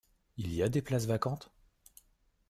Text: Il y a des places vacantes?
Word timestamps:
Il 0.37 0.51
y 0.51 0.63
a 0.63 0.67
des 0.69 0.81
places 0.81 1.05
vacantes? 1.05 1.51